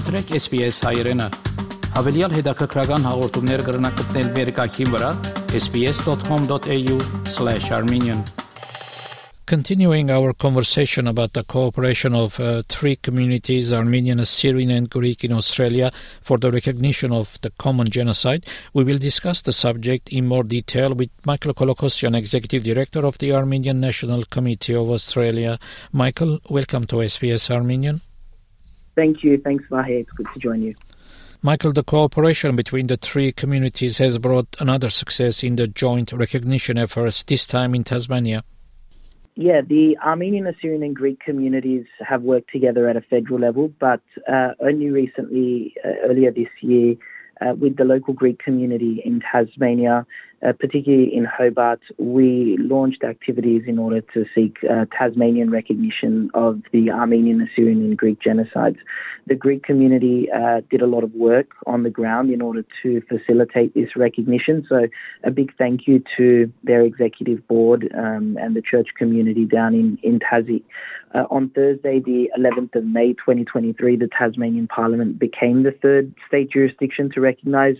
[0.00, 0.80] SBS
[1.90, 3.62] Հավելյալ հետաքրքրական հաղորդումներ
[4.36, 5.08] վերկայքին վրա
[5.58, 8.20] sbs.com.au/armenian
[9.52, 15.32] Continuing our conversation about the cooperation of uh, three communities, Armenian, Assyrian, and Greek, in
[15.32, 15.90] Australia
[16.22, 20.94] for the recognition of the common genocide, we will discuss the subject in more detail
[20.94, 25.58] with Michael Kolokossian, Executive Director of the Armenian National Committee of Australia.
[25.92, 28.02] Michael, welcome to SBS Armenian.
[28.96, 29.38] Thank you.
[29.38, 30.00] Thanks, Vahe.
[30.00, 30.74] It's good to join you.
[31.42, 36.76] Michael, the cooperation between the three communities has brought another success in the joint recognition
[36.76, 38.44] efforts, this time in Tasmania.
[39.36, 44.02] Yeah, the Armenian, Assyrian, and Greek communities have worked together at a federal level, but
[44.30, 46.96] uh, only recently, uh, earlier this year,
[47.40, 50.04] uh, with the local Greek community in Tasmania,
[50.46, 56.62] uh, particularly in Hobart, we launched activities in order to seek uh, Tasmanian recognition of
[56.72, 58.78] the Armenian, Assyrian, and Greek genocides.
[59.26, 63.02] The Greek community uh, did a lot of work on the ground in order to
[63.02, 64.64] facilitate this recognition.
[64.68, 64.86] So,
[65.24, 69.98] a big thank you to their executive board um, and the church community down in,
[70.02, 70.62] in Tassie.
[71.14, 76.50] Uh, on Thursday, the 11th of May 2023, the Tasmanian Parliament became the third state
[76.50, 77.76] jurisdiction to recognise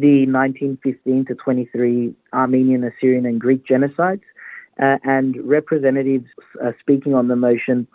[0.00, 4.22] the 1915 to 23 Armenian, Assyrian, and Greek genocides.
[4.80, 6.26] Uh, and representatives
[6.64, 7.86] uh, speaking on the motion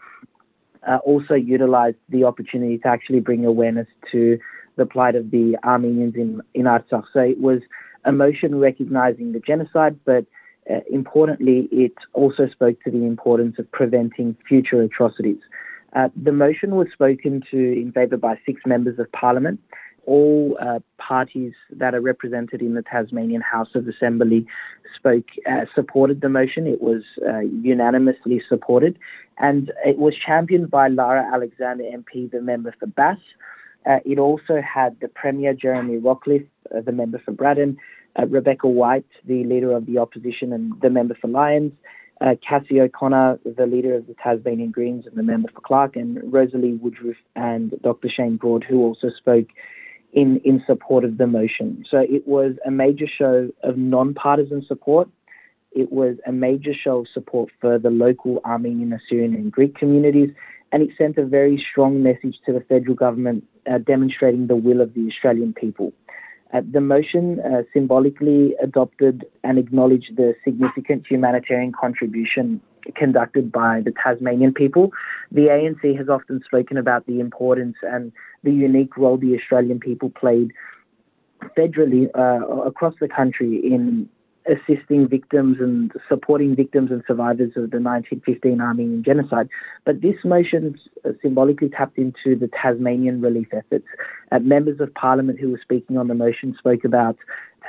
[0.87, 4.37] uh, also utilized the opportunity to actually bring awareness to
[4.75, 7.05] the plight of the Armenians in, in Artsakh.
[7.11, 7.61] So it was
[8.03, 10.25] a motion recognizing the genocide, but
[10.69, 15.39] uh, importantly, it also spoke to the importance of preventing future atrocities.
[15.95, 19.59] Uh, the motion was spoken to in favour by six members of parliament,
[20.05, 24.45] all uh, parties that are represented in the Tasmanian House of Assembly
[24.95, 26.67] spoke, uh, supported the motion.
[26.67, 28.97] It was uh, unanimously supported,
[29.37, 33.17] and it was championed by Lara Alexander MP, the member for Bass.
[33.85, 36.45] Uh, it also had the Premier Jeremy Rockliff,
[36.75, 37.77] uh, the member for Braddon,
[38.17, 41.73] uh, Rebecca White, the leader of the opposition and the member for Lyons,
[42.47, 46.73] Cassy O'Connor, the leader of the Tasmanian Greens and the member for Clark, and Rosalie
[46.73, 48.09] Woodruff and Dr.
[48.09, 49.47] Shane Broad, who also spoke
[50.15, 51.85] in, in support of the motion.
[51.91, 55.09] So it was a major show of non-partisan support.
[55.73, 60.29] It was a major show of support for the local Armenian, Assyrian, and Greek communities,
[60.71, 64.79] and it sent a very strong message to the federal government uh, demonstrating the will
[64.79, 65.91] of the Australian people.
[66.55, 72.61] Uh, the motion uh, symbolically adopted and acknowledged the significant humanitarian contribution
[72.95, 74.91] conducted by the Tasmanian people.
[75.31, 78.11] The ANC has often spoken about the importance and
[78.43, 80.53] the unique role the Australian people played
[81.57, 84.07] federally uh, across the country in
[84.47, 89.49] assisting victims and supporting victims and survivors of the 1915 Armenian genocide.
[89.85, 90.79] But this motion
[91.21, 93.85] symbolically tapped into the Tasmanian relief efforts.
[94.31, 97.17] Uh, members of parliament who were speaking on the motion spoke about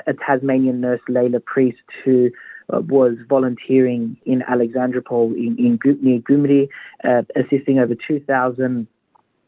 [0.05, 2.29] a Tasmanian nurse, Layla Priest, who
[2.71, 6.67] uh, was volunteering in Alexandropol in, in near Gyumri,
[7.03, 8.87] uh, assisting over 2,000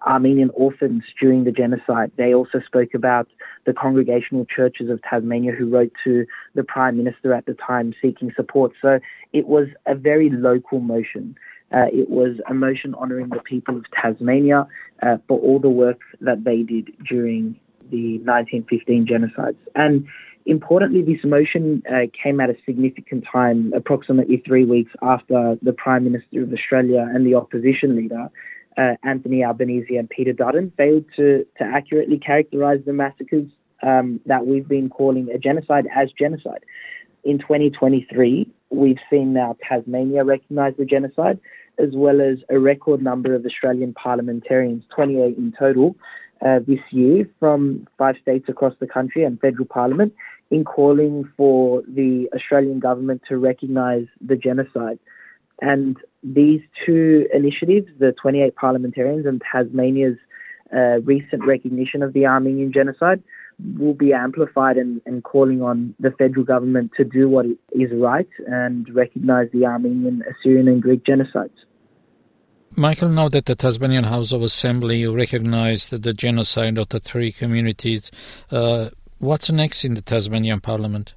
[0.06, 2.12] Armenian orphans during the genocide.
[2.18, 3.28] They also spoke about
[3.66, 8.32] the Congregational Churches of Tasmania, who wrote to the Prime Minister at the time seeking
[8.36, 8.72] support.
[8.82, 9.00] So
[9.34, 11.36] it was a very local motion.
[11.72, 14.68] Uh, it was a motion honouring the people of Tasmania
[15.04, 17.60] uh, for all the work that they did during
[17.92, 19.58] the 1915 genocides.
[19.76, 20.08] And
[20.46, 26.06] importantly, this motion uh, came at a significant time, approximately three weeks after the Prime
[26.06, 28.30] Minister of Australia and the opposition leader
[28.80, 33.50] uh, Anthony Albanese and Peter Dutton failed to, to accurately characterize the massacres
[33.84, 36.64] um, that we've been calling a genocide as genocide.
[37.26, 41.40] In 2023, we've seen now Tasmania recognise the genocide,
[41.78, 45.98] as well as a record number of Australian parliamentarians, 28 in total,
[46.46, 50.14] uh, this year from five states across the country and federal parliament,
[50.52, 55.00] in calling for the Australian government to recognise the genocide.
[55.62, 60.18] And these two initiatives, the 28 parliamentarians and Tasmania's
[60.74, 63.22] uh, recent recognition of the Armenian genocide,
[63.78, 68.30] will be amplified and, and, calling on the federal government to do what is right
[68.48, 71.50] and recognise the Armenian, Assyrian, and Greek genocides.
[72.78, 78.12] Michael, now that the Tasmanian House of Assembly recognised the genocide of the three communities,
[78.52, 81.14] uh, what's next in the Tasmanian Parliament?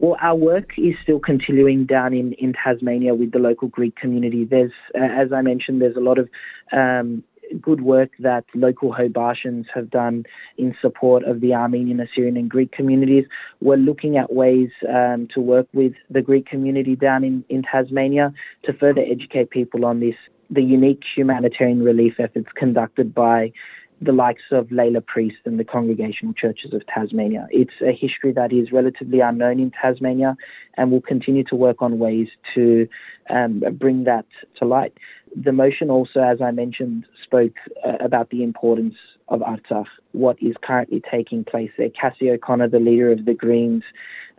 [0.00, 4.46] Well, our work is still continuing down in, in Tasmania with the local Greek community.
[4.46, 6.30] There's, uh, as I mentioned, there's a lot of
[6.72, 7.22] um,
[7.60, 10.24] good work that local Hobartians have done
[10.56, 13.26] in support of the Armenian, Assyrian, and Greek communities.
[13.60, 18.32] We're looking at ways um, to work with the Greek community down in, in Tasmania
[18.64, 20.14] to further educate people on this,
[20.48, 23.52] the unique humanitarian relief efforts conducted by
[24.00, 27.46] the likes of Layla Priest and the Congregational Churches of Tasmania.
[27.50, 30.36] It's a history that is relatively unknown in Tasmania,
[30.76, 32.88] and we'll continue to work on ways to
[33.28, 34.26] um, bring that
[34.58, 34.94] to light.
[35.36, 37.54] The motion also, as I mentioned, spoke
[37.86, 38.94] uh, about the importance
[39.28, 41.90] of Artsakh, what is currently taking place there.
[41.90, 43.84] Cassy O'Connor, the leader of the Greens,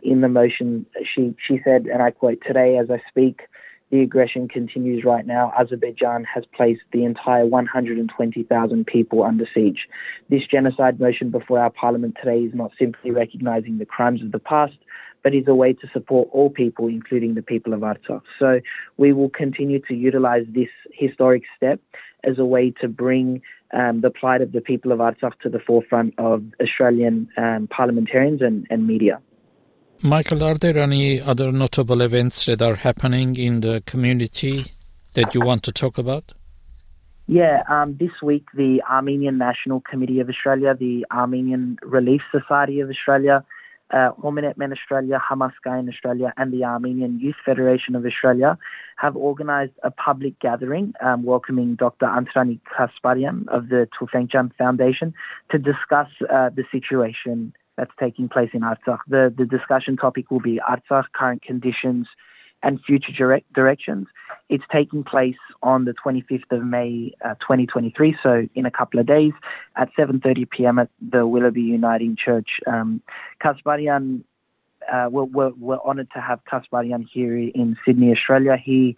[0.02, 3.42] in the motion, she, she said, and I quote, Today, as I speak,
[3.92, 5.52] the aggression continues right now.
[5.56, 9.86] Azerbaijan has placed the entire 120,000 people under siege.
[10.30, 14.38] This genocide motion before our parliament today is not simply recognizing the crimes of the
[14.38, 14.78] past,
[15.22, 18.22] but is a way to support all people, including the people of Artsakh.
[18.38, 18.60] So
[18.96, 21.78] we will continue to utilize this historic step
[22.24, 23.42] as a way to bring
[23.74, 28.40] um, the plight of the people of Artsakh to the forefront of Australian um, parliamentarians
[28.40, 29.20] and, and media.
[30.04, 34.72] Michael, are there any other notable events that are happening in the community
[35.14, 36.32] that you want to talk about?
[37.28, 42.90] Yeah, um, this week the Armenian National Committee of Australia, the Armenian Relief Society of
[42.90, 43.44] Australia,
[43.92, 48.58] uh, Homenetmen Australia, Hamas in Australia, and the Armenian Youth Federation of Australia
[48.96, 52.06] have organised a public gathering um, welcoming Dr.
[52.06, 55.14] Andranik Kasparian of the Tufenkian Foundation
[55.52, 58.98] to discuss uh, the situation that's taking place in Artsakh.
[59.08, 62.06] The, the discussion topic will be Artsakh, current conditions
[62.62, 64.06] and future direct directions.
[64.48, 69.06] It's taking place on the 25th of May, uh, 2023, so in a couple of
[69.06, 69.32] days
[69.76, 70.78] at 7:30 p.m.
[70.78, 72.48] at the Willoughby Uniting Church.
[72.66, 73.02] Um,
[73.42, 74.22] Kasparian,
[74.92, 78.56] uh, we're, we're, we're honoured to have Kasparian here in Sydney, Australia.
[78.62, 78.96] He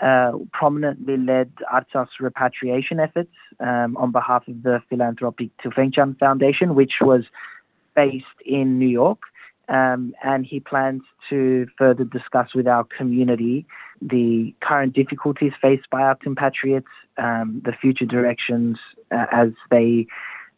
[0.00, 3.30] uh, prominently led Artsakh's repatriation efforts
[3.60, 7.24] um, on behalf of the philanthropic Tufenkian Foundation, which was
[7.94, 9.20] based in New York,
[9.68, 13.66] um, and he plans to further discuss with our community
[14.02, 18.78] the current difficulties faced by our compatriots, um, the future directions
[19.10, 20.06] uh, as they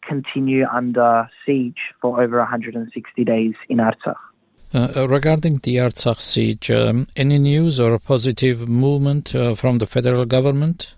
[0.07, 4.15] continue under siege for over 160 days in Artsakh.
[4.73, 9.87] Uh, uh, regarding the Artsakh siege, um, any news or positive movement uh, from the
[9.87, 10.93] federal government?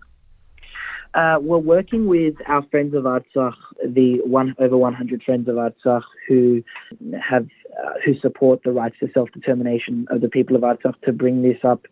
[1.13, 6.03] Uh, we're working with our friends of Artsakh, the one over 100 friends of Artsakh
[6.27, 6.63] who
[7.19, 7.47] have
[7.79, 11.57] uh, who support the rights to self-determination of the people of Artsakh to bring this
[11.63, 11.85] up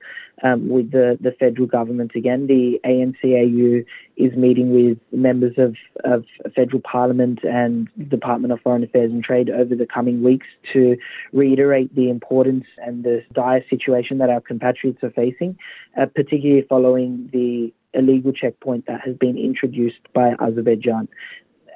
[0.44, 2.48] um, with the, the federal government again.
[2.48, 3.86] The ANCAU
[4.18, 6.26] is meeting with members of, of
[6.56, 10.98] federal parliament and the Department of Foreign Affairs and Trade over the coming weeks to
[11.32, 15.58] reiterate the importance and the dire situation that our compatriots are facing,
[16.00, 21.08] uh, particularly following the illegal checkpoint that has been introduced by Azerbaijan.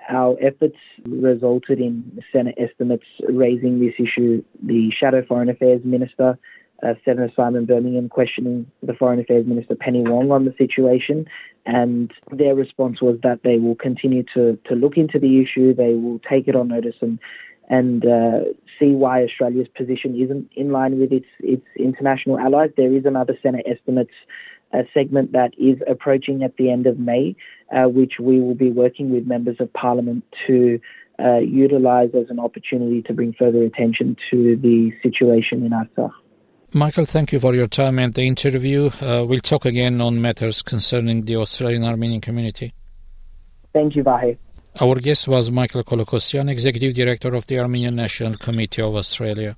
[0.09, 4.43] Our efforts resulted in Senate estimates raising this issue.
[4.61, 6.37] The Shadow Foreign Affairs Minister,
[6.83, 11.27] uh, Senator Simon Birmingham, questioning the Foreign Affairs Minister Penny Wong on the situation,
[11.65, 15.93] and their response was that they will continue to, to look into the issue, they
[15.93, 17.19] will take it on notice and
[17.69, 18.39] and uh,
[18.77, 22.71] see why Australia's position isn't in line with its its international allies.
[22.75, 24.11] There is another Senate estimates
[24.73, 27.35] a segment that is approaching at the end of May,
[27.75, 30.79] uh, which we will be working with members of parliament to
[31.19, 36.11] uh, utilise as an opportunity to bring further attention to the situation in Artsakh.
[36.73, 38.89] Michael, thank you for your time and the interview.
[39.01, 42.73] Uh, we'll talk again on matters concerning the Australian Armenian community.
[43.73, 44.37] Thank you, Vahe.
[44.79, 49.57] Our guest was Michael Kolokossian, Executive Director of the Armenian National Committee of Australia։